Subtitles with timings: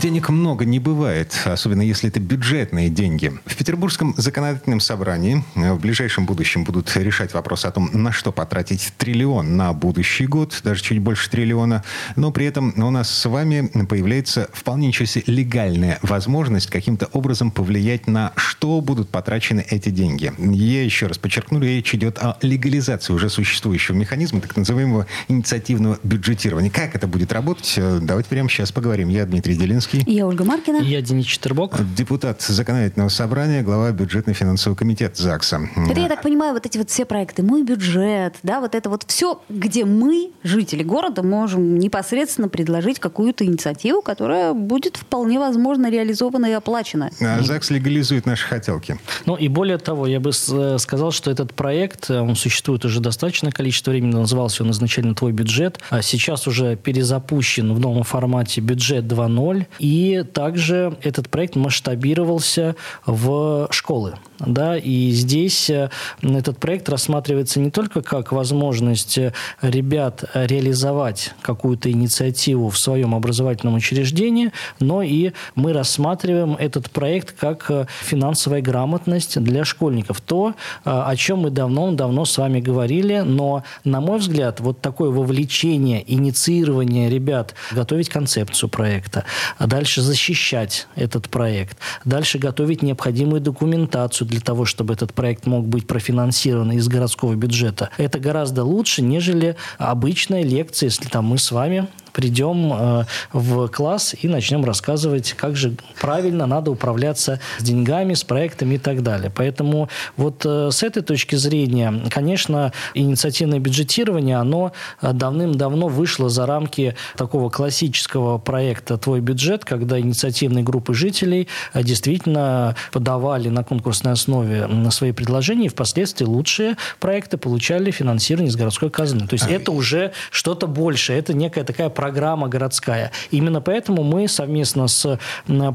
[0.00, 3.32] Денег много не бывает, особенно если это бюджетные деньги.
[3.46, 8.30] В Петербургском законодательном собрании э, в ближайшем будущем будут решать вопрос о том, на что
[8.30, 11.82] потратить триллион на будущий год, даже чуть больше триллиона.
[12.14, 18.06] Но при этом у нас с вами появляется вполне себе легальная возможность каким-то образом повлиять
[18.06, 20.30] на что будут потрачены эти деньги.
[20.38, 26.70] Я еще раз подчеркну, речь идет о легализации уже существующего механизма, так называемого инициативного бюджетирования.
[26.70, 27.72] Как это будет работать?
[27.78, 29.08] Э, давайте прямо сейчас поговорим.
[29.08, 29.85] Я Дмитрий Делинский.
[29.92, 30.78] Я Ольга Маркина.
[30.78, 31.74] Я Денис Четербок.
[31.94, 35.60] Депутат Законодательного собрания, глава бюджетно-финансового комитета ЗАГСа.
[35.88, 39.04] Это, я так понимаю, вот эти вот все проекты «Мой бюджет», да, вот это вот
[39.06, 46.46] все, где мы, жители города, можем непосредственно предложить какую-то инициативу, которая будет вполне возможно реализована
[46.46, 47.10] и оплачена.
[47.20, 48.98] А ЗАГС легализует наши хотелки.
[49.26, 53.00] Ну и более того, я бы э, сказал, что этот проект, э, он существует уже
[53.00, 58.60] достаточное количество времени, назывался он изначально «Твой бюджет», а сейчас уже перезапущен в новом формате
[58.60, 64.14] «Бюджет 2.0», и также этот проект масштабировался в школы.
[64.38, 65.88] Да, и здесь э,
[66.20, 73.74] этот проект рассматривается не только как возможность э, ребят реализовать какую-то инициативу в своем образовательном
[73.76, 80.20] учреждении, но и мы рассматриваем этот проект как э, финансовая грамотность для школьников.
[80.20, 86.04] То, о чем мы давно-давно с вами говорили, но, на мой взгляд, вот такое вовлечение,
[86.12, 89.24] инициирование ребят готовить концепцию проекта,
[89.58, 95.86] дальше защищать этот проект, дальше готовить необходимую документацию для того, чтобы этот проект мог быть
[95.86, 97.90] профинансирован из городского бюджета.
[97.96, 101.86] Это гораздо лучше, нежели обычная лекция, если там мы с вами
[102.16, 108.24] придем э, в класс и начнем рассказывать, как же правильно надо управляться с деньгами, с
[108.24, 109.30] проектами и так далее.
[109.30, 116.46] Поэтому вот э, с этой точки зрения, конечно, инициативное бюджетирование, оно э, давным-давно вышло за
[116.46, 124.66] рамки такого классического проекта «Твой бюджет», когда инициативные группы жителей действительно подавали на конкурсной основе
[124.90, 129.26] свои предложения, и впоследствии лучшие проекты получали финансирование из городской казны.
[129.26, 133.10] То есть это уже что-то большее, это некая такая программа городская.
[133.32, 135.18] Именно поэтому мы совместно с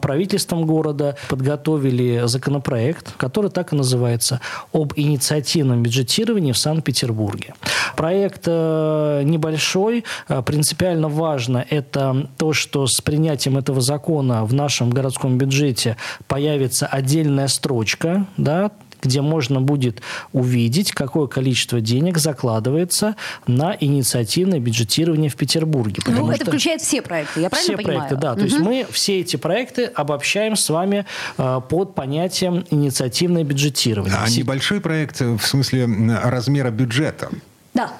[0.01, 4.39] правительством города подготовили законопроект, который так и называется
[4.71, 7.53] «Об инициативном бюджетировании в Санкт-Петербурге».
[7.97, 14.89] Проект э, небольшой, э, принципиально важно это то, что с принятием этого закона в нашем
[14.89, 15.97] городском бюджете
[16.27, 18.71] появится отдельная строчка, да,
[19.01, 20.01] где можно будет
[20.33, 23.15] увидеть, какое количество денег закладывается
[23.47, 26.01] на инициативное бюджетирование в Петербурге.
[26.07, 28.09] Ну, это включает все проекты, я правильно все понимаю?
[28.09, 28.35] проекты, да.
[28.35, 31.05] То есть мы все эти проекты обобщаем с вами
[31.37, 34.17] э, под понятием инициативное бюджетирование.
[34.17, 35.87] А небольшой проект в смысле
[36.23, 37.29] размера бюджета?
[37.73, 37.91] Да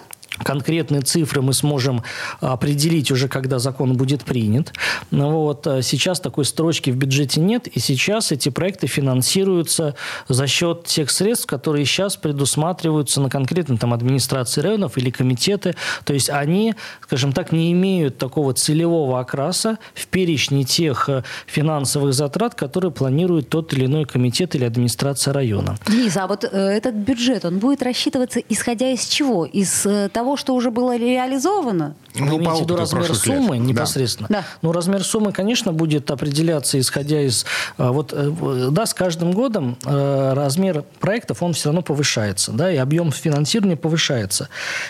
[0.44, 2.04] конкретные цифры мы сможем
[2.40, 4.74] определить уже, когда закон будет принят.
[5.10, 9.96] Но вот э, сейчас такой строчки в бюджете нет, и сейчас эти проекты финансируются
[10.28, 15.76] за счет тех средств, которые сейчас предусматриваются на конкретно там администрации районов или комитеты.
[16.04, 22.14] То есть они, скажем так, не имеют такого целевого окраса в перечне тех э, финансовых
[22.14, 25.78] затрат, которые планирует тот или иной комитет или администрация района.
[25.88, 29.46] Денис, а вот э, этот бюджет, он будет рассчитываться исходя из чего?
[29.46, 31.96] Из э, того, того, что уже было реализовано?
[32.14, 33.66] Вы ну, имеете в виду размер суммы лет.
[33.66, 34.28] непосредственно?
[34.30, 34.46] Да.
[34.62, 37.46] Ну, размер суммы, конечно, будет определяться, исходя из...
[37.78, 42.72] А, вот, э, да, с каждым годом э, размер проектов, он все равно повышается, да,
[42.72, 44.50] и объем финансирования повышается.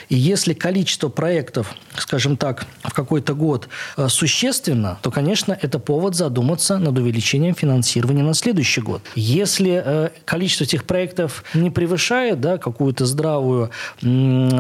[0.10, 6.16] И если количество проектов, скажем так, в какой-то год э, существенно, то, конечно, это повод
[6.16, 9.02] задуматься над увеличением финансирования на следующий год.
[9.16, 13.72] Если количество этих проектов не превышает, да, какую-то здравую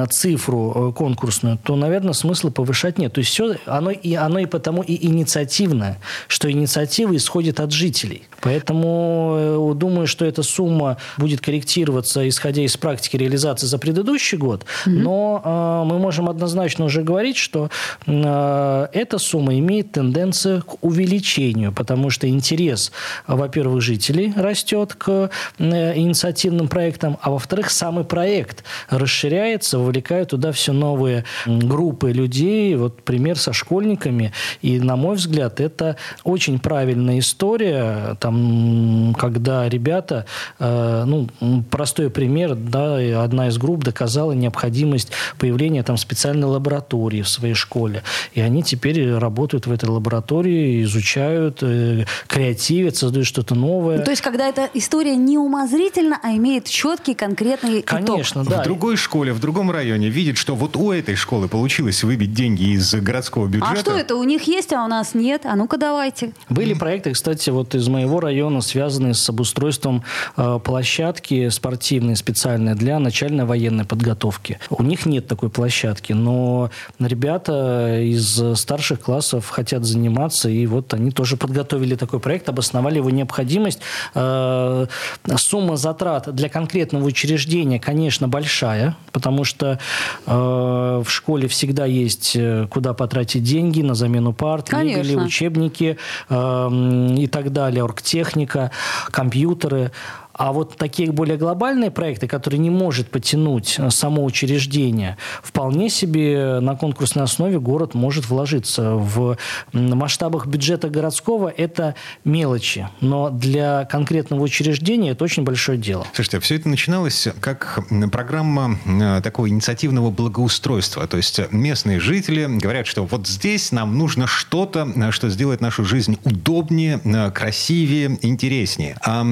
[0.10, 3.14] цифру Э, конкурсную, то, наверное, смысла повышать нет.
[3.14, 8.24] То есть все, оно и, оно и потому и инициативное, что инициатива исходит от жителей.
[8.42, 14.66] Поэтому э, думаю, что эта сумма будет корректироваться, исходя из практики реализации за предыдущий год.
[14.86, 14.92] Mm-hmm.
[14.92, 17.70] Но э, мы можем однозначно уже говорить, что
[18.06, 22.92] э, эта сумма имеет тенденцию к увеличению, потому что интерес,
[23.28, 25.30] во-первых, жителей растет к
[25.60, 33.04] э, инициативным проектам, а во-вторых, самый проект расширяется, вовлекая туда все новые группы людей, вот
[33.04, 34.34] пример со школьниками.
[34.62, 40.26] И, на мой взгляд, это очень правильная история, там, когда ребята,
[40.60, 41.28] э, ну,
[41.70, 48.04] простой пример, да, одна из групп доказала необходимость появления там специальной лаборатории в своей школе.
[48.34, 54.00] И они теперь работают в этой лаборатории, изучают, э, креативят, создают что-то новое.
[54.00, 58.52] То есть, когда эта история не умозрительна, а имеет четкий, конкретный Конечно, итог.
[58.52, 58.62] да.
[58.62, 62.74] В другой школе, в другом районе видит, что вот у этой школы получилось выбить деньги
[62.74, 63.72] из городского бюджета.
[63.72, 64.16] А что это?
[64.16, 65.46] У них есть, а у нас нет?
[65.46, 66.34] А ну-ка давайте.
[66.50, 70.04] Были проекты, кстати, вот из моего района, связанные с обустройством
[70.38, 74.60] э, площадки спортивной специальной для начальной военной подготовки.
[74.72, 81.12] У них нет такой площадки, но ребята из старших классов хотят заниматься, и вот они
[81.12, 83.80] тоже подготовили такой проект, обосновали его необходимость.
[84.16, 84.88] Э,
[85.36, 89.78] сумма затрат для конкретного учреждения, конечно, большая, потому что
[90.26, 95.02] э, в школе всегда есть э, куда потратить деньги на замену парт, Конечно.
[95.02, 95.98] мебели, учебники
[96.30, 98.72] э, и так далее, оргтехника,
[99.12, 99.92] компьютеры.
[100.34, 106.60] А вот такие более глобальные проекты, которые не может потянуть э, само учреждение, вполне себе
[106.62, 108.96] на конкурсной основе город может вложиться.
[108.96, 109.38] В
[109.74, 116.06] масштабах бюджета городского это мелочи, но для конкретного учреждения это очень большое дело.
[116.14, 117.80] Слушайте, все это начиналось как
[118.12, 121.08] программа э, такого инициативного благоустройства.
[121.08, 125.84] То есть местные жители говорят, что вот здесь нам нужно что-то, э, что сделает нашу
[125.84, 127.00] жизнь удобнее,
[127.34, 128.96] красивее, интереснее.
[129.02, 129.26] А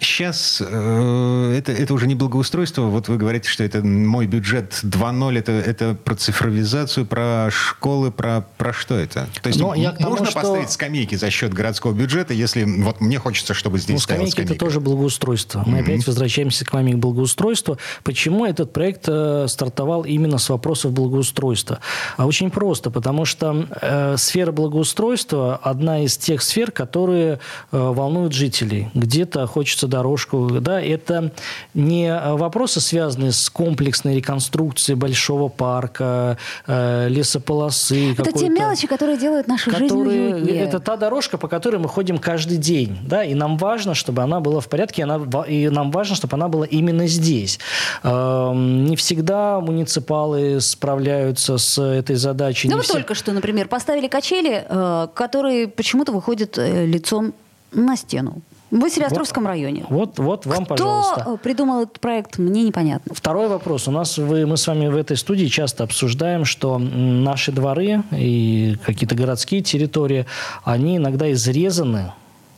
[0.00, 2.82] сейчас это, это уже не благоустройство.
[2.82, 8.46] Вот вы говорите, что это мой бюджет 2.0, это, это про цифровизацию, про школы, про,
[8.58, 9.28] про что это?
[9.42, 12.64] То есть Но я к тому, можно что- поставить скамейки за счет городского бюджета, если
[12.64, 14.64] вот мне хочется, чтобы здесь Ну, скамейки это скамейка?
[14.64, 15.62] тоже благоустройство.
[15.66, 17.78] Мы опять возвращаемся к вами к благоустройству.
[18.02, 21.78] Почему этот проект э, стартовал именно с вопросов благоустройства?
[22.16, 27.38] А очень просто, потому что э, сфера благоустройства одна из тех сфер, которые э,
[27.78, 28.88] волнуют жителей.
[28.94, 31.32] Где-то хочется дорожку, да, это
[31.74, 38.12] не вопросы, связанные с комплексной реконструкцией большого парка, э, лесополосы.
[38.12, 40.56] Это те мелочи, которые делают нашу жизнь которые уютнее.
[40.62, 44.40] это та дорожка, по которой мы ходим каждый день, да, и нам важно, чтобы она
[44.40, 47.58] была в порядке, и, она, и нам важно, чтобы она была именно здесь.
[48.02, 52.68] Эм, Не всегда муниципалы справляются с этой задачей.
[52.68, 57.32] Ну все- только что, например, поставили качели, э, которые почему-то выходят э, лицом
[57.72, 58.40] на стену.
[58.70, 59.86] В Василиостровском районе.
[59.88, 61.24] Вот, вот вам, Кто пожалуйста.
[61.28, 63.14] э, придумал этот проект, мне непонятно.
[63.14, 63.86] Второй вопрос.
[63.86, 68.76] У нас вы, мы с вами в этой студии часто обсуждаем, что наши дворы и
[68.84, 70.26] какие-то городские территории,
[70.64, 72.12] они иногда изрезаны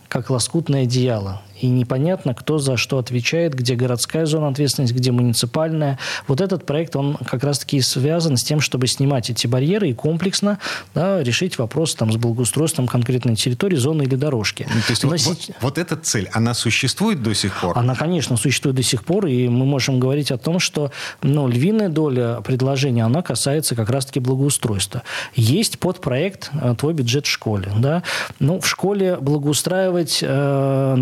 [0.09, 1.43] как лоскутное одеяло.
[1.61, 5.99] И непонятно, кто за что отвечает, где городская зона ответственности, где муниципальная.
[6.27, 10.59] Вот этот проект, он как раз-таки связан с тем, чтобы снимать эти барьеры и комплексно
[10.95, 14.67] да, решить вопрос там, с благоустройством конкретной территории, зоны или дорожки.
[14.73, 17.77] Ну, То есть Но вот, се- вот- вот эта цель, она существует до сих пор?
[17.79, 20.91] она, конечно, существует до сих пор, и мы можем говорить о том, что
[21.23, 25.03] ну, львиная доля предложения, она касается как раз-таки благоустройства.
[25.35, 27.71] Есть подпроект э, «Твой бюджет в школе».
[27.79, 28.03] Да?
[28.41, 30.95] Ну, в школе благоустраивать, э,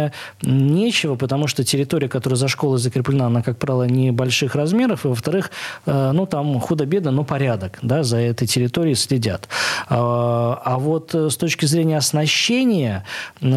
[0.00, 0.12] наверное,
[0.42, 5.50] нечего, потому что территория, которая за школой закреплена, она, как правило, небольших размеров, и, во-вторых,
[5.86, 9.48] э, ну, там худо-бедно, но порядок, да, за этой территорией следят.
[9.88, 13.04] А а вот э, с точки зрения оснащения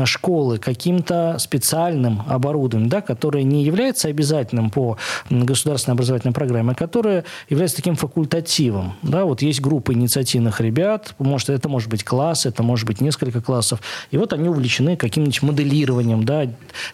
[0.06, 4.98] школы каким-то специальным оборудованием, да, которое не является обязательным по
[5.30, 8.96] государственной образовательной программе, а которое является таким факультативом.
[9.01, 13.41] Да, вот есть группа инициативных ребят, может, это может быть класс, это может быть несколько
[13.41, 13.79] классов,
[14.12, 16.33] и вот они увлечены каким-нибудь моделированием, да,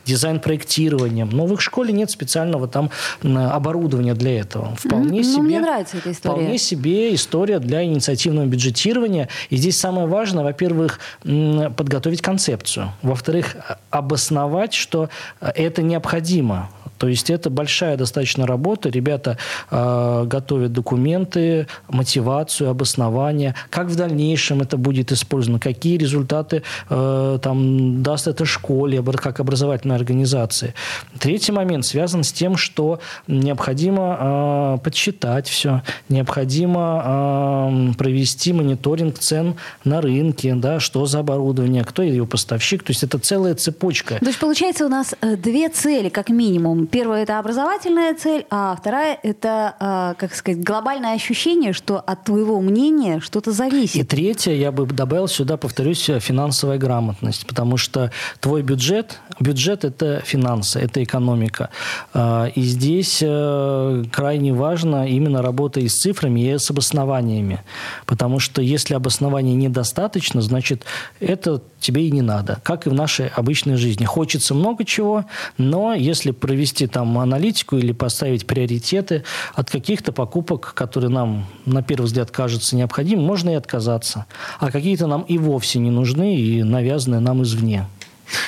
[0.05, 1.29] дизайн-проектированием.
[1.31, 2.89] Но в их школе нет специального там
[3.23, 4.75] оборудования для этого.
[4.75, 6.35] Вполне Ну, себе, мне нравится эта история.
[6.35, 9.29] Вполне себе история для инициативного бюджетирования.
[9.49, 12.91] И здесь самое важное, во-первых, подготовить концепцию.
[13.01, 15.09] Во-вторых, а- обосновать, что
[15.41, 16.69] э, это необходимо.
[16.99, 18.89] То есть это большая достаточно работа.
[18.89, 19.37] Ребята
[19.71, 28.03] э, готовят документы, мотивацию, обоснование, как в дальнейшем это будет использовано, какие результаты э, там
[28.03, 30.73] даст это школе, как образовательной организации.
[31.19, 39.55] Третий момент связан с тем, что необходимо э, подсчитать все, необходимо э, провести мониторинг цен
[39.85, 42.83] на рынке, да, что за оборудование, кто его поставщик.
[42.83, 44.19] То есть это целая цепочка.
[44.19, 46.88] То есть получается у нас э, две цели как минимум.
[46.91, 52.59] Первая– это образовательная цель, а вторая– это, а, как сказать, глобальное ощущение, что от твоего
[52.61, 53.95] мнения что-то зависит.
[53.95, 60.21] И третье, я бы добавил сюда, повторюсь, финансовая грамотность, потому что твой бюджет, бюджет– это
[60.25, 61.69] финансы, это экономика.
[62.13, 67.63] А, и здесь э, крайне важно именно работа и с цифрами, и с обоснованиями,
[68.05, 70.85] потому что если обоснования недостаточно, значит,
[71.19, 74.05] это тебе и не надо, как и в нашей обычной жизни.
[74.05, 75.25] Хочется много чего,
[75.57, 82.05] но если провести там аналитику или поставить приоритеты от каких-то покупок, которые нам на первый
[82.05, 84.25] взгляд кажутся необходимыми, можно и отказаться.
[84.59, 87.85] А какие-то нам и вовсе не нужны и навязаны нам извне.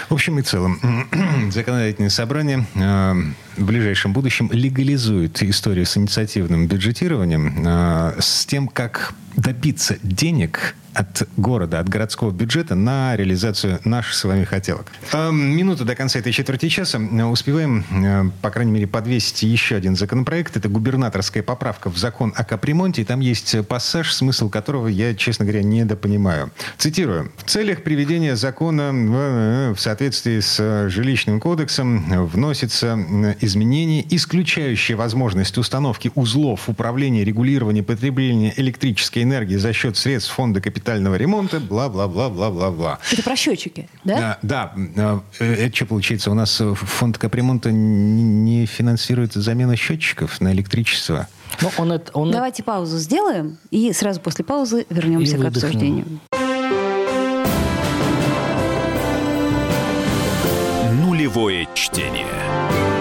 [0.09, 0.79] В общем и целом,
[1.51, 3.13] законодательное собрание э,
[3.58, 11.27] в ближайшем будущем легализует историю с инициативным бюджетированием, э, с тем, как добиться денег от
[11.38, 14.88] города, от городского бюджета на реализацию наших с вами хотелок.
[15.13, 17.00] Минута до конца этой четверти часа.
[17.00, 20.58] Успеваем, э, по крайней мере, подвесить еще один законопроект.
[20.58, 23.03] Это губернаторская поправка в закон о капремонте.
[23.03, 26.51] И там есть пассаж, смысл которого я, честно говоря, недопонимаю.
[26.77, 27.31] Цитирую.
[27.38, 28.91] В целях приведения закона
[29.74, 33.00] в соответствии с жилищным кодексом вносится
[33.41, 41.15] изменение, исключающее возможность установки узлов управления регулирования потребления электрической энергии за счет средств фонда капитального
[41.15, 43.00] ремонта, бла-бла-бла-бла-бла-бла.
[43.12, 44.38] Это про счетчики, да?
[44.41, 45.24] Да, да.
[45.39, 46.31] Э, это что получается?
[46.31, 51.27] У нас фонд капремонта не финансирует замену счетчиков на электричество.
[51.62, 56.05] Но ну, он это, он Давайте паузу сделаем и сразу после паузы вернемся к обсуждению.
[61.03, 63.00] Нулевое чтение.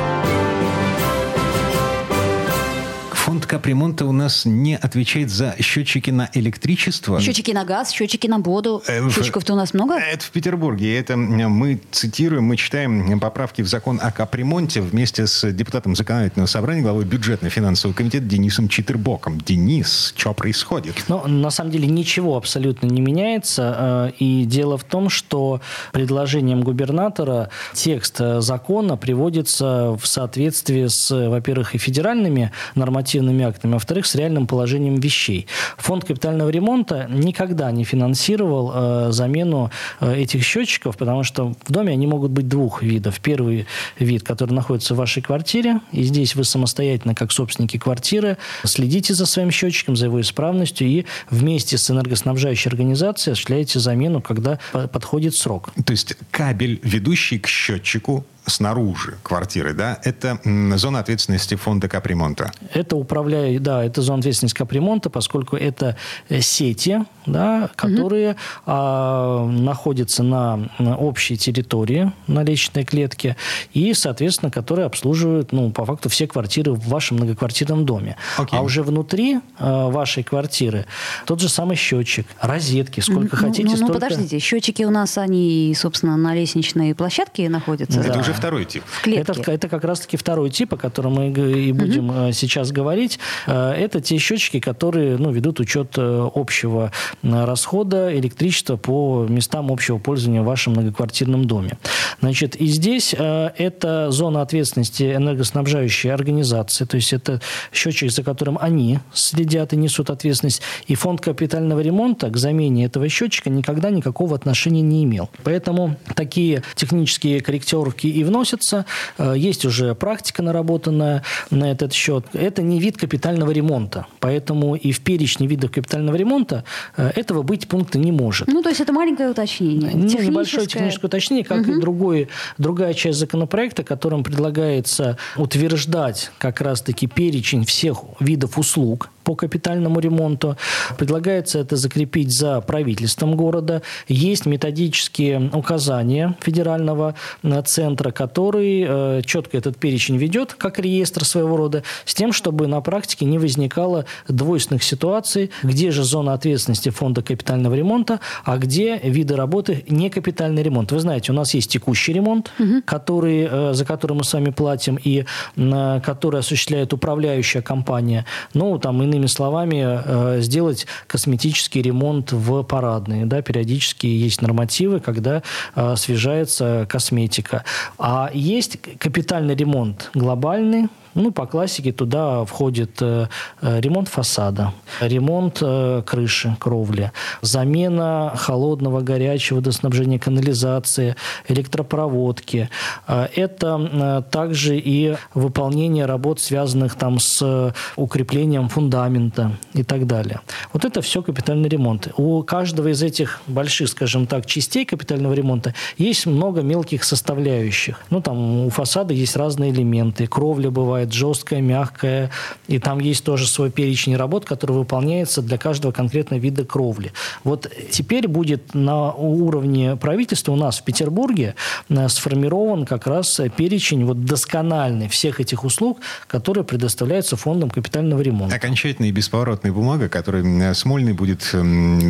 [3.41, 7.19] Фонд капремонта у нас не отвечает за счетчики на электричество.
[7.19, 8.83] Счетчики на газ, счетчики на воду.
[8.85, 9.95] Э, Счетчиков-то у нас много?
[9.95, 10.95] Это в Петербурге.
[10.95, 16.83] Это мы цитируем, мы читаем поправки в закон о капремонте вместе с депутатом законодательного собрания,
[16.83, 19.41] главой бюджетно-финансового комитета Денисом Читербоком.
[19.41, 21.03] Денис, что происходит?
[21.07, 24.11] Ну, на самом деле ничего абсолютно не меняется.
[24.11, 25.61] Э, и дело в том, что
[25.93, 33.73] предложением губернатора текст э, закона приводится в соответствии с, во-первых, и федеральными нормативными нормативными актами,
[33.73, 35.47] а во-вторых, с реальным положением вещей.
[35.77, 41.93] Фонд капитального ремонта никогда не финансировал э, замену э, этих счетчиков, потому что в доме
[41.93, 43.19] они могут быть двух видов.
[43.19, 43.65] Первый
[43.99, 49.25] вид, который находится в вашей квартире, и здесь вы самостоятельно, как собственники квартиры, следите за
[49.25, 54.59] своим счетчиком, за его исправностью и вместе с энергоснабжающей организацией осуществляете замену, когда
[54.91, 55.69] подходит срок.
[55.85, 60.39] То есть кабель, ведущий к счетчику, снаружи квартиры, да, это
[60.77, 62.51] зона ответственности фонда капремонта.
[62.73, 65.95] Это управляет, да, это зона ответственности капремонта, поскольку это
[66.29, 68.37] э, сети, да, которые угу.
[68.65, 73.35] а, находятся на, на общей территории, на лестничной клетке,
[73.73, 78.17] и, соответственно, которые обслуживают, ну, по факту, все квартиры в вашем многоквартирном доме.
[78.37, 78.57] Окей.
[78.57, 80.85] А уже внутри а, вашей квартиры
[81.25, 83.93] тот же самый счетчик, розетки, сколько ну, хотите, ну, ну, столько...
[83.93, 87.99] подождите, счетчики у нас, они, собственно, на лестничной площадке находятся?
[87.99, 88.30] Это да.
[88.31, 88.83] Уже второй тип.
[89.05, 92.31] Это, это как раз-таки второй тип, о котором мы и будем угу.
[92.31, 93.19] сейчас говорить.
[93.47, 99.97] Э, это те счетчики, которые ну, ведут учет э, общего расхода электричества по местам общего
[99.97, 101.77] пользования в вашем многоквартирном доме.
[102.19, 107.41] Значит, и здесь это зона ответственности энергоснабжающей организации, то есть это
[107.73, 110.61] счетчик, за которым они следят и несут ответственность.
[110.87, 115.29] И фонд капитального ремонта к замене этого счетчика никогда никакого отношения не имел.
[115.43, 118.85] Поэтому такие технические корректировки и вносятся.
[119.17, 122.25] Э, есть уже практика наработанная на этот счет.
[122.33, 124.05] Это не вид капитального ремонта.
[124.19, 126.63] Поэтому и в перечне видов капитального ремонта
[126.97, 128.47] э, этого быть пункта не может.
[128.47, 129.91] Ну, то есть это маленькое уточнение.
[129.93, 131.71] Ну, небольшое техническое уточнение, как угу.
[131.71, 139.35] и другой, другая часть законопроекта, которым предлагается утверждать как раз-таки перечень всех видов услуг, по
[139.35, 140.57] капитальному ремонту.
[140.97, 143.81] Предлагается это закрепить за правительством города.
[144.07, 151.57] Есть методические указания федерального э, центра, который э, четко этот перечень ведет, как реестр своего
[151.57, 157.21] рода, с тем, чтобы на практике не возникало двойственных ситуаций, где же зона ответственности фонда
[157.21, 160.91] капитального ремонта, а где виды работы не капитальный ремонт.
[160.91, 162.81] Вы знаете, у нас есть текущий ремонт, угу.
[162.85, 165.25] который, э, за который мы с вами платим, и
[165.55, 168.25] который осуществляет управляющая компания.
[168.53, 173.25] Ну, там, и иными словами, э, сделать косметический ремонт в парадные.
[173.25, 175.43] Да, периодически есть нормативы, когда
[175.75, 177.63] э, освежается косметика.
[177.97, 183.27] А есть капитальный ремонт глобальный, ну, по классике туда входит э,
[183.61, 191.15] э, ремонт фасада, ремонт э, крыши, кровли, замена холодного, горячего водоснабжения, канализации,
[191.47, 192.69] электропроводки.
[193.07, 200.41] Это также и выполнение работ, связанных там с укреплением фундамента и так далее.
[200.73, 202.07] Вот это все капитальный ремонт.
[202.17, 207.99] У каждого из этих больших, скажем так, частей капитального ремонта есть много мелких составляющих.
[208.09, 210.27] Ну, там у фасада есть разные элементы.
[210.27, 212.29] Кровля бывает бывает жесткая, мягкая,
[212.67, 217.11] и там есть тоже свой перечень работ, который выполняется для каждого конкретного вида кровли.
[217.43, 221.55] Вот теперь будет на уровне правительства у нас в Петербурге
[221.89, 228.55] э, сформирован как раз перечень вот доскональный всех этих услуг, которые предоставляются фондом капитального ремонта.
[228.55, 231.41] Окончательная и бесповоротная бумага, которую Смольный будет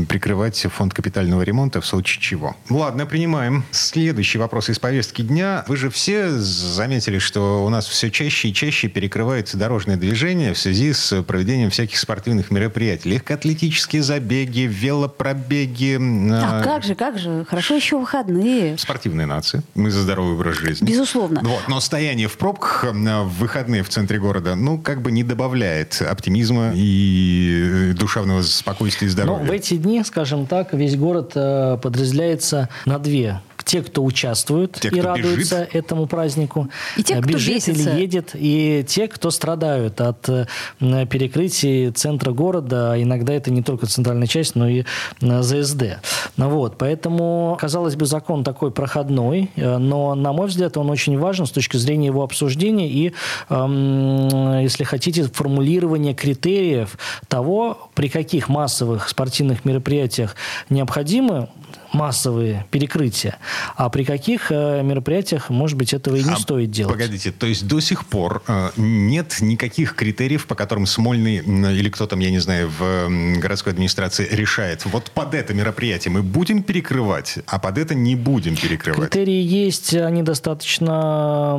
[0.09, 2.55] прикрывать фонд капитального ремонта в случае чего.
[2.69, 3.63] Ладно, принимаем.
[3.71, 5.63] Следующий вопрос из повестки дня.
[5.67, 10.53] Вы же все заметили, что у нас все чаще и чаще чаще перекрывается дорожное движение
[10.53, 13.09] в связи с проведением всяких спортивных мероприятий.
[13.09, 15.99] Легкоатлетические забеги, велопробеги.
[16.31, 17.45] А, а как же, как же.
[17.47, 18.77] Хорошо еще выходные.
[18.77, 19.61] Спортивные нации.
[19.75, 20.87] Мы за здоровый образ жизни.
[20.87, 21.41] Безусловно.
[21.43, 21.61] Вот.
[21.67, 26.71] Но стояние в пробках в выходные в центре города, ну, как бы не добавляет оптимизма
[26.73, 29.43] и душевного спокойствия и здоровья.
[29.43, 34.73] Но в эти дни, скажем так, весь город э, подразделяется на две те, кто участвуют
[34.73, 35.75] те, и кто радуются бежит.
[35.75, 37.89] этому празднику, и те, кто бежит бесится.
[37.89, 40.45] или едет, и те, кто страдают от э,
[40.81, 43.01] перекрытия центра города.
[43.01, 44.83] Иногда это не только центральная часть, но и
[45.21, 46.01] э, ЗСД.
[46.35, 51.17] Ну вот, поэтому, казалось бы, закон такой проходной, э, но, на мой взгляд, он очень
[51.17, 53.13] важен с точки зрения его обсуждения и,
[53.47, 56.97] эм, если хотите, формулирования критериев
[57.29, 60.35] того, при каких массовых спортивных мероприятиях
[60.69, 61.47] необходимо
[61.93, 63.37] массовые перекрытия.
[63.75, 66.93] А при каких э, мероприятиях, может быть, этого и не а, стоит делать?
[66.93, 72.07] Погодите, то есть до сих пор э, нет никаких критериев, по которым Смольный или кто
[72.07, 77.39] там, я не знаю, в городской администрации решает, вот под это мероприятие мы будем перекрывать,
[77.47, 79.09] а под это не будем перекрывать?
[79.11, 81.57] Критерии есть, они достаточно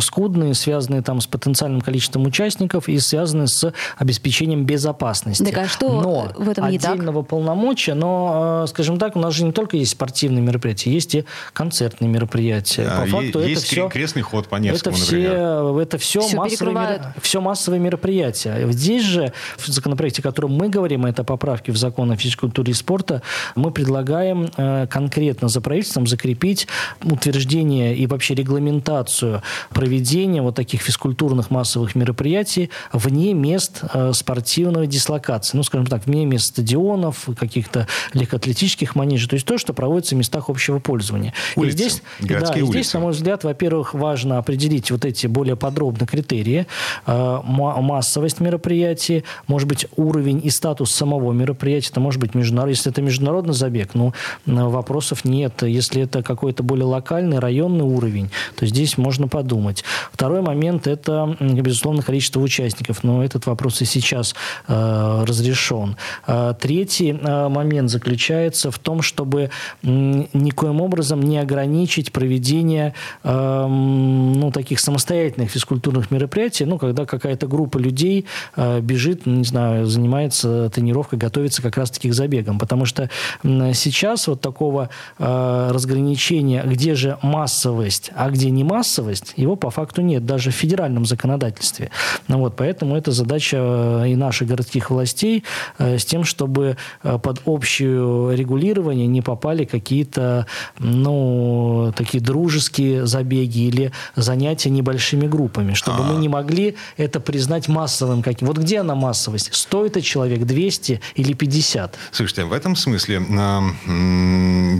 [0.00, 5.44] скудные, связанные там с потенциальным количеством участников и связаны с обеспечением безопасности.
[5.44, 6.92] Так а что но в этом не так?
[6.92, 11.14] отдельного полномочия, но, э, скажем так, у нас же не только есть спортивные мероприятия, есть
[11.14, 12.84] и концертные мероприятия.
[12.84, 17.14] По факту есть это все, крестный ход по Невскому, это все, Это все, все, массовые,
[17.20, 18.66] все массовые мероприятия.
[18.72, 22.74] Здесь же, в законопроекте, о котором мы говорим, это поправки в закон о физкультуре и
[22.74, 23.20] спорта,
[23.54, 26.66] мы предлагаем э, конкретно за правительством закрепить
[27.02, 35.58] утверждение и вообще регламентацию проведения вот таких физкультурных массовых мероприятий вне мест э, спортивной дислокации.
[35.58, 39.28] Ну, скажем так, вне мест стадионов, каких-то легкоатлетических манежей.
[39.28, 41.32] То есть то, что проводится в местах общего пользования.
[41.56, 45.56] Улицы, и здесь, да, и здесь, на мой взгляд, во-первых, важно определить вот эти более
[45.56, 46.66] подробно критерии.
[47.06, 52.72] Э, массовость мероприятий, может быть, уровень и статус самого мероприятия, это может быть международный.
[52.72, 54.12] Если это международный забег, ну,
[54.46, 55.62] вопросов нет.
[55.62, 59.84] Если это какой-то более локальный, районный уровень, то здесь можно подумать.
[60.12, 63.04] Второй момент– это, безусловно, количество участников.
[63.04, 64.34] Но этот вопрос и сейчас
[64.68, 65.96] э, разрешен.
[66.26, 69.50] Э, третий э, момент заключается в том, чтобы чтобы
[69.82, 77.78] никоим образом не ограничить проведение э, ну, таких самостоятельных физкультурных мероприятий, ну, когда какая-то группа
[77.78, 82.58] людей э, бежит, не знаю, занимается тренировкой, готовится как раз-таки к забегам.
[82.58, 83.08] Потому что
[83.42, 90.02] сейчас вот такого э, разграничения, где же массовость, а где не массовость, его по факту
[90.02, 91.90] нет, даже в федеральном законодательстве.
[92.28, 95.44] Ну, вот, поэтому это задача э, и наших городских властей
[95.78, 100.46] э, с тем, чтобы э, под общее регулирование не попали какие-то,
[100.78, 106.12] ну, такие дружеские забеги или занятия небольшими группами, чтобы А-а-а.
[106.12, 108.48] мы не могли это признать массовым каким.
[108.48, 109.54] Вот где она массовость?
[109.54, 111.96] Стоит это человек 200 или 50?
[112.12, 113.22] Слушайте, в этом смысле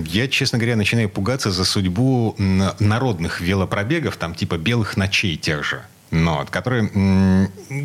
[0.07, 5.83] я, честно говоря, начинаю пугаться за судьбу народных велопробегов, там типа белых ночей тех же
[6.13, 6.89] но, вот, который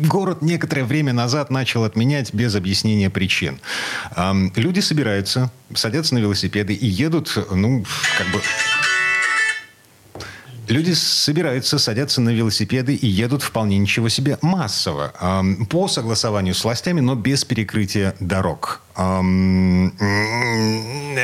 [0.06, 3.58] город некоторое время назад начал отменять без объяснения причин.
[4.54, 7.84] Люди собираются, садятся на велосипеды и едут, ну,
[8.16, 8.40] как бы...
[10.68, 15.14] Люди собираются, садятся на велосипеды и едут вполне ничего себе массово.
[15.70, 18.82] По согласованию с властями, но без перекрытия дорог.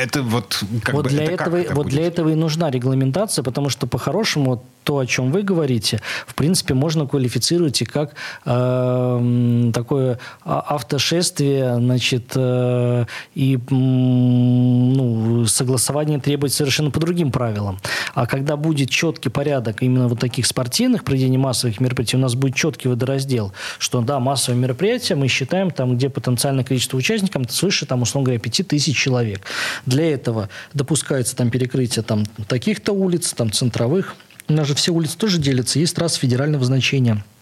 [0.05, 1.93] Это вот как вот бы, для это этого, это вот будет?
[1.93, 6.73] для этого и нужна регламентация, потому что по-хорошему то, о чем вы говорите, в принципе,
[6.73, 8.13] можно квалифицировать и как
[8.45, 17.79] э, такое а, автошествие, значит, э, и ну, согласование требует совершенно по другим правилам.
[18.13, 22.53] А когда будет четкий порядок именно вот таких спортивных проведений массовых мероприятий, у нас будет
[22.55, 28.03] четкий водораздел, что да, массовые мероприятия мы считаем там, где потенциальное количество участников свыше, там,
[28.03, 29.41] условно говоря, 5000 человек.
[29.85, 34.15] Для этого допускается там перекрытие там таких-то улиц, там центровых,
[34.47, 35.79] у нас же все улицы тоже делятся.
[35.79, 37.23] Есть трассы федерального значения–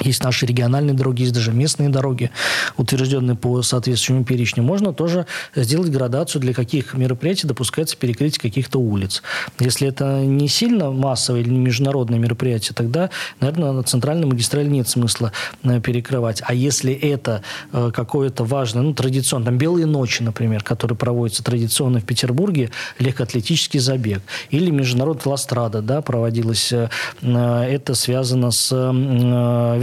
[0.00, 2.30] есть наши региональные дороги, есть даже местные дороги,
[2.76, 4.62] утвержденные по соответствующему перечню.
[4.62, 9.22] Можно тоже сделать градацию, для каких мероприятий допускается перекрытие каких-то улиц.
[9.58, 15.32] Если это не сильно массовое или международное мероприятие, тогда, наверное, на центральной магистрали нет смысла
[15.62, 16.42] э, перекрывать.
[16.44, 22.00] А если это э, какое-то важное, ну, традиционно, там, «Белые ночи», например, которые проводятся традиционно
[22.00, 26.88] в Петербурге, легкоатлетический забег, или международная ластрада, да, проводилась, э,
[27.22, 28.70] это связано с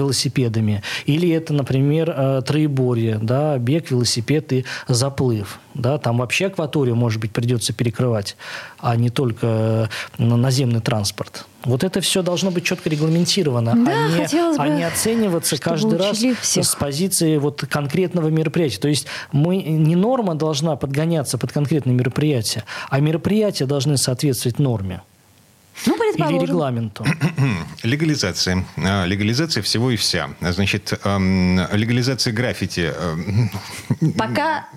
[0.02, 0.84] велосипедами.
[1.06, 5.60] Или это, например, э, троеборье, да, бег, велосипед и заплыв.
[5.74, 8.36] Да, там вообще акваторию, может быть, придется перекрывать,
[8.80, 11.46] а не только э, наземный транспорт.
[11.64, 16.00] Вот это все должно быть четко регламентировано, да, а, не, бы, а не оцениваться каждый
[16.00, 16.66] раз всех.
[16.66, 18.80] с позиции вот конкретного мероприятия.
[18.80, 25.02] То есть мы, не норма должна подгоняться под конкретное мероприятие, а мероприятия должны соответствовать норме.
[25.86, 27.06] Ну, Или регламенту.
[27.84, 28.66] Легализация.
[28.78, 30.30] А, легализация всего и вся.
[30.42, 32.94] Значит, легализация граффити.
[34.18, 34.68] Пока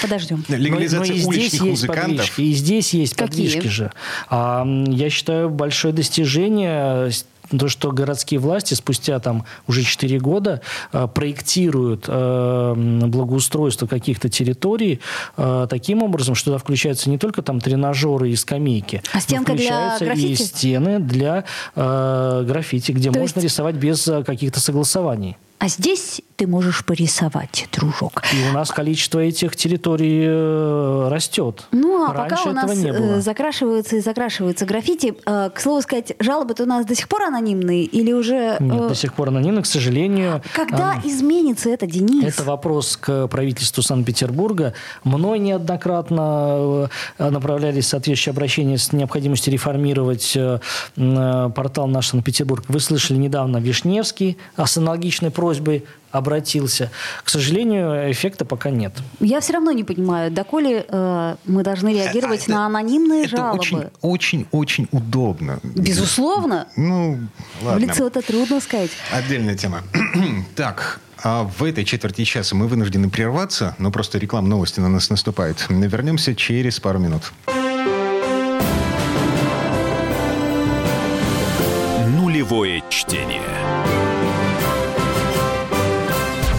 [0.00, 0.44] подождем.
[0.48, 2.16] Легализация но, но уличных музыкантов.
[2.16, 3.26] Подвижки, и здесь есть Какие?
[3.28, 3.92] подвижки же.
[4.30, 7.10] Я считаю, большое достижение
[7.58, 10.60] то, что городские власти спустя там уже 4 года
[10.92, 12.74] э, проектируют э,
[13.06, 15.00] благоустройство каких-то территорий
[15.36, 19.98] э, таким образом, что туда включаются не только там тренажеры и скамейки, а стенка для
[19.98, 20.26] граффити?
[20.26, 23.44] и стены для граффити, где то можно есть...
[23.44, 25.36] рисовать без каких-то согласований.
[25.58, 28.22] А здесь ты можешь порисовать, дружок.
[28.32, 31.66] И у нас количество этих территорий э, растет.
[31.70, 33.16] Ну, а Раньше пока у нас не было.
[33.16, 35.14] Э, закрашивается и закрашивается граффити.
[35.26, 38.56] Э, к слову сказать, жалобы-то у нас до сих пор анонимные или уже...
[38.58, 40.42] Нет, до сих пор анонимные, к сожалению.
[40.54, 42.24] Когда э, изменится это, Денис?
[42.24, 44.74] Это вопрос к правительству Санкт-Петербурга.
[45.04, 50.36] Мной неоднократно направлялись соответствующие обращения с необходимостью реформировать
[50.96, 52.64] портал «Наш Санкт-Петербург».
[52.68, 56.90] Вы слышали недавно Вишневский с аналогичной просьбой обратился.
[57.22, 58.94] К сожалению, эффекта пока нет.
[59.20, 63.90] Я все равно не понимаю, доколе э, мы должны реагировать это, на анонимные это жалобы.
[64.00, 65.58] Очень-очень удобно.
[65.62, 66.66] Безусловно.
[66.76, 67.18] Ну,
[67.62, 67.78] ладно.
[67.78, 68.90] В лицо это трудно сказать.
[69.12, 69.82] Отдельная тема.
[70.56, 75.10] так, а в этой четверти часа мы вынуждены прерваться, но просто реклам новости на нас
[75.10, 75.66] наступает.
[75.68, 77.32] Вернемся через пару минут.
[82.18, 83.42] Нулевое чтение.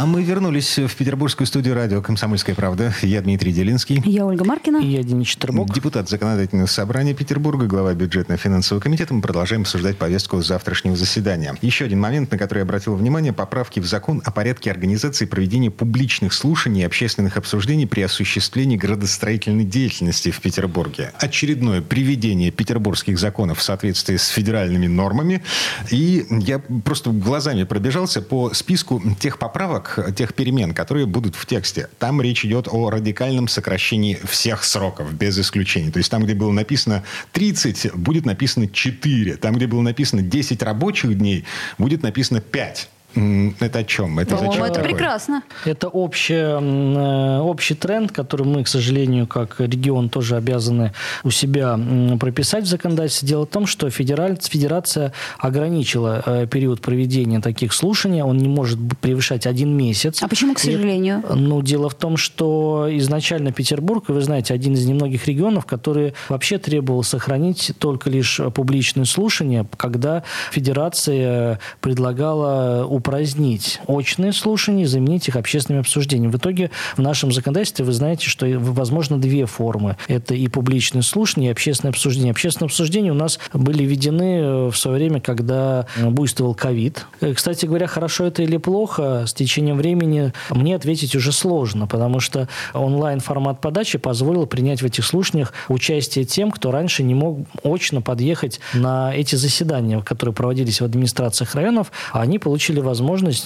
[0.00, 2.94] А мы вернулись в петербургскую студию радио «Комсомольская правда».
[3.02, 4.00] Я Дмитрий Делинский.
[4.06, 4.78] Я Ольга Маркина.
[4.78, 5.74] И я Денис Четербок.
[5.74, 9.12] Депутат Законодательного собрания Петербурга, глава бюджетно-финансового комитета.
[9.12, 11.54] Мы продолжаем обсуждать повестку завтрашнего заседания.
[11.60, 13.34] Еще один момент, на который я обратил внимание.
[13.34, 19.64] Поправки в закон о порядке организации проведения публичных слушаний и общественных обсуждений при осуществлении градостроительной
[19.64, 21.12] деятельности в Петербурге.
[21.18, 25.42] Очередное приведение петербургских законов в соответствии с федеральными нормами.
[25.90, 31.88] И я просто глазами пробежался по списку тех поправок, тех перемен, которые будут в тексте.
[31.98, 35.90] Там речь идет о радикальном сокращении всех сроков, без исключения.
[35.90, 39.36] То есть там, где было написано 30, будет написано 4.
[39.36, 41.44] Там, где было написано 10 рабочих дней,
[41.78, 42.88] будет написано 5.
[43.14, 44.18] Это о чем?
[44.18, 45.42] Это, зачем это прекрасно.
[45.64, 50.92] Это общий, э, общий тренд, который мы, к сожалению, как регион тоже обязаны
[51.24, 51.78] у себя
[52.18, 53.28] прописать в законодательстве.
[53.28, 58.22] Дело в том, что федерация ограничила э, период проведения таких слушаний.
[58.22, 60.22] Он не может превышать один месяц.
[60.22, 61.22] А почему, к сожалению?
[61.28, 66.14] И, ну, дело в том, что изначально Петербург, вы знаете, один из немногих регионов, который
[66.28, 75.26] вообще требовал сохранить только лишь публичные слушания, когда федерация предлагала упразднить очные слушания и заменить
[75.28, 76.30] их общественными обсуждениями.
[76.32, 79.96] В итоге в нашем законодательстве вы знаете, что возможно две формы.
[80.06, 82.30] Это и публичное слушание, и общественное обсуждение.
[82.30, 87.06] Общественное обсуждение у нас были введены э, в свое время, когда буйствовал ковид.
[87.22, 92.20] Э, кстати говоря, хорошо это или плохо, с течением времени мне ответить уже сложно, потому
[92.20, 98.02] что онлайн-формат подачи позволил принять в этих слушаниях участие тем, кто раньше не мог очно
[98.02, 102.80] подъехать на эти заседания, которые проводились в администрациях районов, а они получили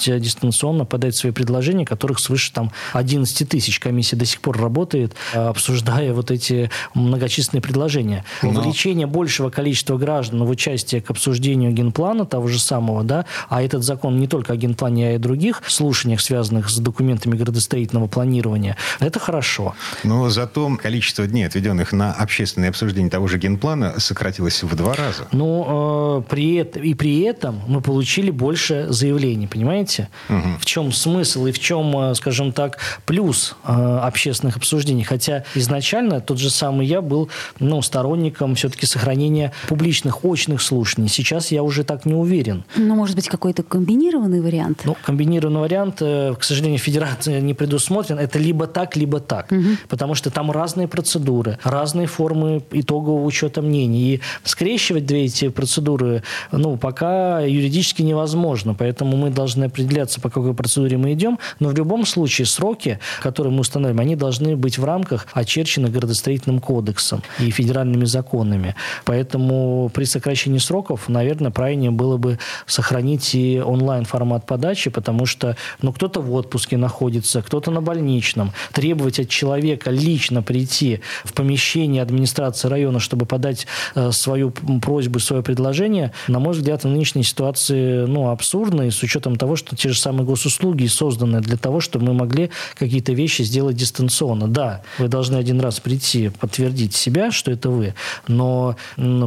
[0.09, 3.79] э, дистанционно подать свои предложения, которых свыше там 11 тысяч.
[3.79, 8.25] Комиссия до сих пор работает, э, обсуждая вот эти многочисленные предложения.
[8.43, 8.51] Но...
[8.51, 13.85] Увеличение большего количества граждан в участие к обсуждению генплана того же самого, да, а этот
[13.85, 19.19] закон не только о генплане, а и других слушаниях, связанных с документами градостроительного планирования, это
[19.19, 19.75] хорошо.
[20.03, 25.27] Но зато количество дней, отведенных на общественное обсуждение того же генплана, сократилось в два раза.
[25.33, 30.09] Ну, э, при и при этом мы получили больше заявлений, понимаете?
[30.29, 30.59] Угу.
[30.61, 35.05] В чем смысл и в чем, э, скажем так, плюс э, общественных обсуждений?
[35.05, 41.09] Хотя изначально тот же самый я был ну, сторонником все-таки сохранения публичных очных слушаний.
[41.09, 42.65] Сейчас я уже так не уверен.
[42.77, 44.83] Ну, может быть, какой-то комбинированный вариант?
[44.85, 48.19] Ну, комбинированный вариант, э, к сожалению, федерация не предусмотрен.
[48.19, 49.51] Это либо так, либо так.
[49.51, 49.77] Угу.
[49.89, 54.15] Потому что там разные процедуры, разные формы итогового учета мнений.
[54.15, 58.75] И скрещивать две эти процедуры, ну, пока юридически невозможно.
[58.75, 61.39] Поэтому мы должны определяться, по какой процедуре мы идем.
[61.61, 66.61] Но в любом случае сроки, которые мы установим, они должны быть в рамках очерченных градостроительным
[66.61, 68.75] кодексом и федеральными законами.
[69.05, 75.93] Поэтому при сокращении сроков, наверное, правильнее было бы сохранить и онлайн-формат подачи, потому что ну,
[75.93, 78.53] кто-то в отпуске находится, кто-то на больничном.
[78.73, 85.43] Требовать от человека лично прийти в помещение администрации района, чтобы подать э, свою просьбу, свое
[85.43, 89.99] предложение, на мой взгляд, в нынешней ситуации ну, абсурдно, и с того, что те же
[89.99, 94.49] самые госуслуги созданы для того, чтобы мы могли какие-то вещи сделать дистанционно.
[94.49, 97.95] Да, вы должны один раз прийти, подтвердить себя, что это вы,
[98.27, 98.77] но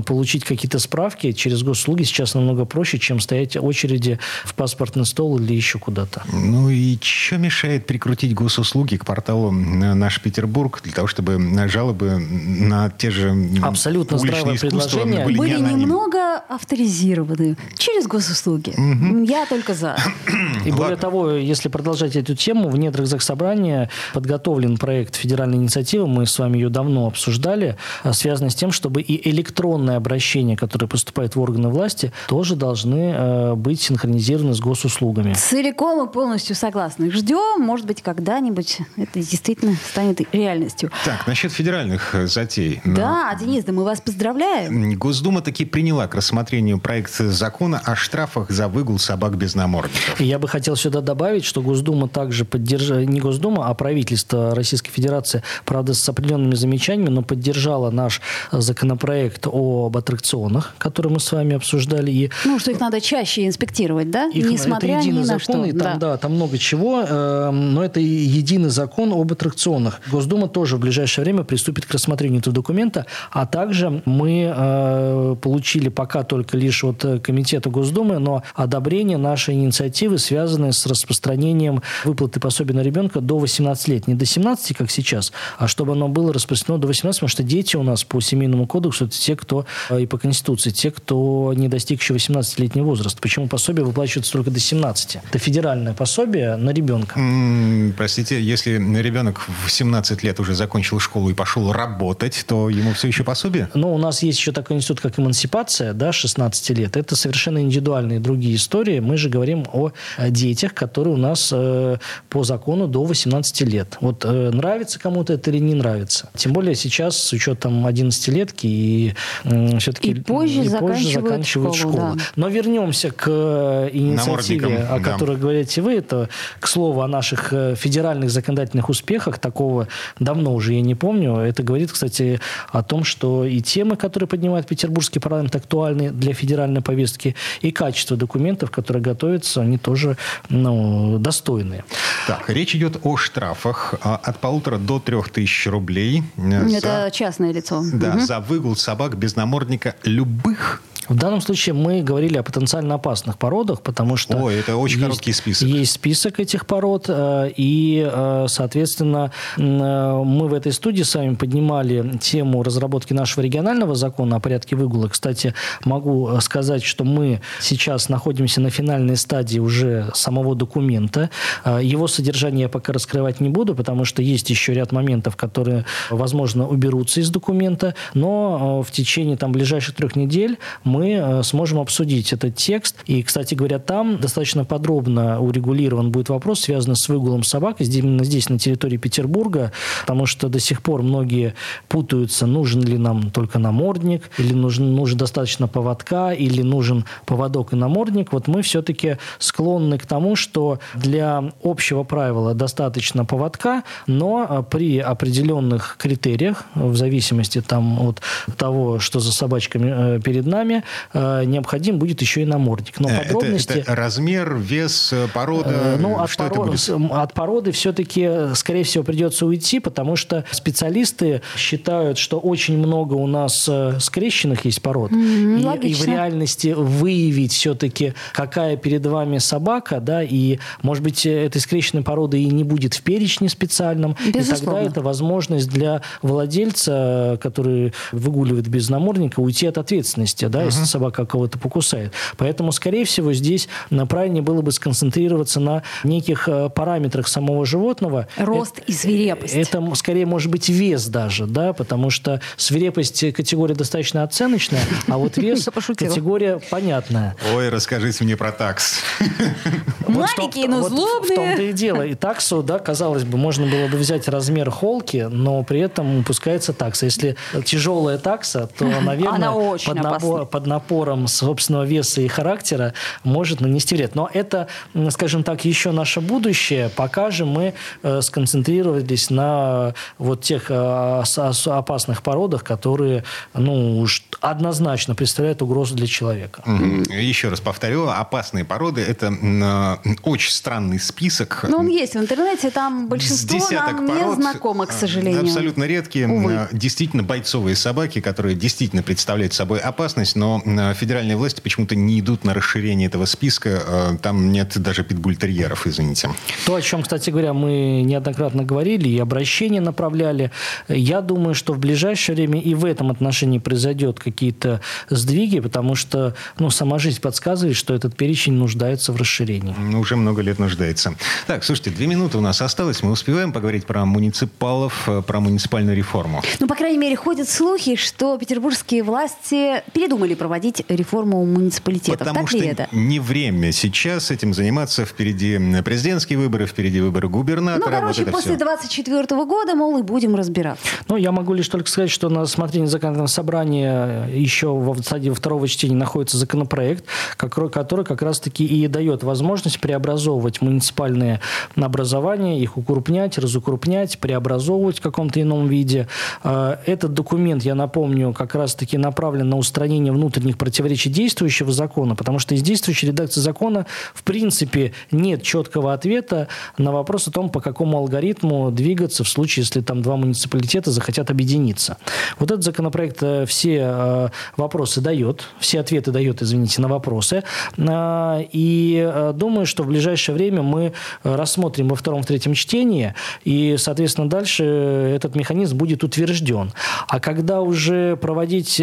[0.06, 5.40] получить какие-то справки через госуслуги сейчас намного проще, чем стоять в очереди в паспортный стол
[5.40, 6.24] или еще куда-то.
[6.32, 12.90] Ну и что мешает прикрутить госуслуги к порталу «Наш Петербург» для того, чтобы жалобы на
[12.90, 15.26] те же Абсолютно здравое предложение.
[15.26, 18.72] Были, были немного авторизированы через госуслуги.
[18.72, 19.24] Угу.
[19.24, 19.98] Я только за.
[20.66, 26.26] И более того, если продолжать эту тему, в недрах Заксобрания подготовлен проект федеральной инициативы, мы
[26.26, 31.36] с вами ее давно обсуждали, а, связанный с тем, чтобы и электронное обращение, которое поступает
[31.36, 35.34] в органы власти, тоже должны э, быть синхронизированы с госуслугами.
[35.34, 37.12] Целиком и полностью согласны.
[37.12, 40.92] Ждем, может быть, когда-нибудь это действительно станет реальностью.
[41.06, 42.82] Так, насчет федеральных э, затей.
[42.84, 43.40] Да, Но...
[43.40, 44.98] Денис, да мы вас поздравляем.
[44.98, 50.20] Госдума таки приняла к рассмотрению проект закона о штрафах за выгул собак без намордников.
[50.20, 55.44] Я бы хотел сюда добавить, что Госдума также поддержала, не Госдума, а правительство Российской Федерации,
[55.66, 62.12] правда, с определенными замечаниями, но поддержала наш законопроект об аттракционах, который мы с вами обсуждали.
[62.12, 62.32] И...
[62.46, 64.28] Ну, что их надо чаще инспектировать, да?
[64.28, 65.66] Их, Несмотря это ни на закон, что.
[65.66, 66.12] И там, да.
[66.12, 70.02] да, там много чего, э, но это единый закон об аттракционах.
[70.12, 75.90] Госдума тоже в ближайшее время приступит к рассмотрению этого документа, а также мы э, получили
[75.90, 82.74] пока только лишь от Комитета Госдумы, но одобрение нашей инициативы, связанной с распространением выплаты пособия
[82.74, 84.08] на ребенка до 18 лет.
[84.08, 87.76] Не до 17, как сейчас, а чтобы оно было распространено до 18, потому что дети
[87.76, 91.68] у нас по семейному кодексу это те, кто э, и по Конституции, те, кто не
[91.68, 93.20] достиг еще 18-летнего возраста.
[93.22, 95.18] Почему пособие выплачивается только до 17?
[95.30, 97.20] Это федеральное пособие на ребенка.
[97.20, 102.94] Mm, простите, если ребенок в 17 лет уже закончил школу и пошел работать, то ему
[102.94, 103.70] все еще пособие?
[103.74, 106.98] Ну, у нас есть еще такой институт, как эмансипация, да, 16 лет.
[106.98, 109.00] Это совершенно индивидуальные другие истории.
[109.00, 109.92] Мы же говорим о
[110.30, 111.98] детях, которые у нас э,
[112.30, 113.98] по закону до 18 лет.
[114.02, 116.30] Вот э, нравится кому-то это или не нравится.
[116.36, 121.94] Тем более сейчас с учетом 11-летки и э, все-таки и позже, и позже заканчивают, школу.
[121.94, 122.16] школу.
[122.16, 122.24] Да.
[122.36, 125.42] Но вернемся к э, инициативе, о которой да.
[125.42, 125.94] говорите вы.
[125.98, 129.38] Это, к слову, о наших э, федеральных законодательных успехах.
[129.38, 129.88] Такого
[130.20, 131.36] давно уже я не помню.
[131.38, 132.40] Это говорит, кстати,
[132.72, 138.18] о том, что и темы, которые поднимает Петербургский парламент, актуальны для федеральной повестки, и качество
[138.18, 140.18] документов, которые готовятся, они тоже
[140.50, 141.84] ну, достойные.
[142.28, 146.24] Так, речь идет о штрафах а, от полутора до трех тысяч рублей.
[146.38, 147.84] Это за, частное лицо.
[147.94, 148.20] Да, угу.
[148.22, 153.82] за выгул собак без намордника любых В данном случае мы говорили о потенциально опасных породах,
[153.82, 154.38] потому что...
[154.38, 155.68] Ой, это очень есть, короткий список.
[155.68, 161.36] Есть список этих пород, э, и, э, соответственно, э, мы в этой студии с вами
[161.36, 165.08] поднимали тему разработки нашего регионального закона о порядке выгула.
[165.08, 165.54] Кстати,
[165.86, 171.30] могу сказать, что мы сейчас находимся на финальной стадии уже самого документа.
[171.66, 176.68] Его содержание я пока раскрывать не буду, потому что есть еще ряд моментов, которые, возможно,
[176.68, 180.97] уберутся из документа, но в течение там, ближайших трех недель мы
[181.44, 182.98] сможем обсудить этот текст.
[183.06, 188.50] И, кстати говоря, там достаточно подробно урегулирован будет вопрос, связанный с выгулом собак, именно здесь,
[188.50, 191.54] на территории Петербурга, потому что до сих пор многие
[191.88, 197.76] путаются, нужен ли нам только намордник, или нужен, нужен достаточно поводка, или нужен поводок и
[197.76, 198.34] намордник.
[198.34, 205.00] Вот мы все-таки склонны к тому, что для общего правила достаточно поводка, но а, при
[205.00, 208.22] определенных критериях, в зависимости там, от
[208.58, 210.84] того, что за собачками э, перед нами,
[211.14, 213.00] э, необходим будет еще и намордник.
[213.00, 213.72] Но э, подробности...
[213.72, 217.12] Это, это размер, вес, порода, ну, от, что пород, это будет?
[217.12, 223.28] от породы все-таки, скорее всего, придется уйти, потому что специалисты считают, что очень много у
[223.28, 223.70] нас
[224.00, 225.12] скрещенных есть пород.
[225.12, 231.26] Mm-hmm, и, и в реальности выявить все-таки, какая перед вами собака, да, и, может быть,
[231.26, 234.16] этой скрещенной породы и не будет в перечне специальном.
[234.26, 234.54] Безусловно.
[234.54, 240.66] И тогда это возможность для владельца, который выгуливает без намордника, уйти от ответственности, да, uh-huh.
[240.66, 242.14] если собака кого-то покусает.
[242.38, 243.68] Поэтому, скорее всего, здесь
[244.10, 248.28] правильнее было бы сконцентрироваться на неких э, параметрах самого животного.
[248.38, 249.56] Рост это, и свирепость.
[249.56, 255.38] Это, скорее, может быть, вес даже, да, потому что свирепость категория достаточно оценочная, а вот
[255.38, 257.36] вес категория понятная.
[257.54, 259.00] Ой, расскажите мне про такс.
[260.08, 261.32] Маленькие, но злобные.
[261.32, 262.02] В том-то и дело.
[262.04, 266.74] И таксу, да, казалось бы, можно было бы взять размер холки, но при этом упускается
[266.74, 267.06] такса.
[267.06, 267.36] Если
[267.66, 274.16] тяжелая такса, то, наверное, под, напор, под напором собственного веса и характера может нанести вред.
[274.16, 274.68] Но это,
[275.12, 276.90] скажем так, еще наше будущее.
[276.96, 281.24] Пока же мы э, сконцентрировались на вот тех э,
[281.68, 286.64] опасных породах, которые, ну, уж однозначно представляют угрозу для человека.
[287.12, 291.66] Еще раз повторю, опасные породы– это э, очень странный список.
[291.70, 295.44] Но он есть в интернете, там большинство нам пород, не знакомо, к сожалению.
[295.44, 296.68] Абсолютно редкие, Увы.
[296.72, 300.47] действительно бойцовые собаки, которые действительно представляют собой опасность, но
[300.96, 304.18] федеральные власти почему-то не идут на расширение этого списка.
[304.22, 306.30] Там нет даже питбультерьеров, извините.
[306.66, 310.52] То, о чем, кстати говоря, мы неоднократно говорили и обращения направляли.
[310.88, 316.36] Я думаю, что в ближайшее время и в этом отношении произойдет какие-то сдвиги, потому что
[316.60, 319.76] ну, сама жизнь подсказывает, что этот перечень нуждается в расширении.
[319.96, 321.16] Уже много лет нуждается.
[321.46, 323.04] Так, слушайте, две минуты у нас осталось.
[323.04, 326.42] Мы успеваем поговорить про муниципалов, э, про муниципальную реформу.
[326.60, 332.20] Ну, по крайней мере, ходят слухи, что петербургские власти передумали проводить реформу муниципалитетов.
[332.20, 332.88] Потому так что ли это?
[332.92, 335.06] не время сейчас этим заниматься.
[335.06, 337.90] Впереди президентские выборы, впереди выборы губернатора.
[337.90, 340.86] Ну, короче, вот после 24 года, мол, и будем разбираться.
[341.08, 345.68] Ну, я могу лишь только сказать, что на рассмотрении законодательного собрания еще в стадии второго
[345.68, 347.06] чтения находится законопроект,
[347.38, 347.70] который
[348.06, 351.42] как раз-таки и дает возможность преобразовывать муниципальные
[351.76, 356.08] образования, их укрупнять, разукрупнять, преобразовывать в каком-то ином виде.
[356.44, 362.40] А, этот документ, я напомню, как раз-таки направлен на устранение внутренних противоречий действующего закона, потому
[362.40, 367.62] что из действующей редакции закона в принципе нет четкого ответа на вопрос о том, по
[367.62, 371.98] какому алгоритму двигаться в случае, если там два муниципалитета захотят объединиться.
[372.40, 377.44] Вот этот законопроект э, все э, вопросы дает, все ответы дает, извините, на вопросы.
[377.78, 383.14] А, и э, думаю, что в ближайшее время мы рассмотрим во втором, в третьем чтении,
[383.44, 386.72] и, соответственно, дальше этот механизм будет утвержден.
[387.08, 388.82] А когда уже проводить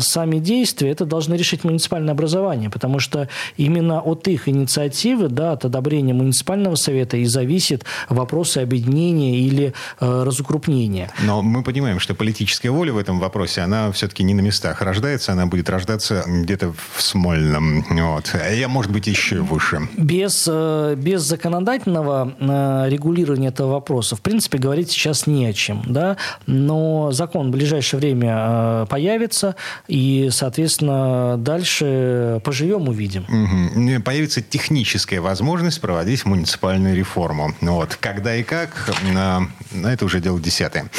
[0.00, 5.64] сами действия, это должны решить муниципальное образование, потому что именно от их инициативы, да, от
[5.64, 11.10] одобрения муниципального совета и зависит вопросы объединения или э, разукрупнения.
[11.22, 15.32] Но мы понимаем, что политическая воля в этом вопросе, она все-таки не на местах рождается,
[15.32, 17.84] она будет рождаться где-то в Смольном.
[17.90, 18.34] Вот.
[18.54, 19.88] Я, может быть, еще выше.
[19.96, 25.82] Без, э, без законодательного э, регулирования этого вопроса, в принципе, говорить сейчас не о чем.
[25.86, 26.16] Да?
[26.46, 29.56] Но закон в ближайшее время э, появится,
[29.88, 33.24] и, соответственно, дальше поживем, увидим.
[33.24, 34.02] Угу.
[34.02, 37.54] Появится техническая возможность проводить муниципальную реформу.
[37.60, 37.96] Вот.
[38.00, 40.90] Когда и как, на, на это уже дело десятое.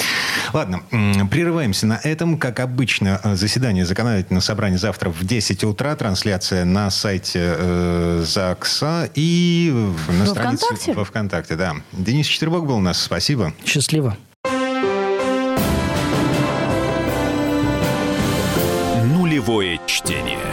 [0.53, 0.83] Ладно,
[1.29, 2.37] прерываемся на этом.
[2.37, 5.95] Как обычно, заседание законодательного собрания завтра в 10 утра.
[5.95, 9.71] Трансляция на сайте э, ЗАГСа и
[10.09, 10.93] на во странице ВКонтакте?
[10.93, 11.55] во ВКонтакте.
[11.55, 11.75] Да.
[11.91, 13.01] Денис Четербок был у нас.
[13.01, 13.53] Спасибо.
[13.65, 14.17] Счастливо.
[19.43, 20.52] Полевое чтение.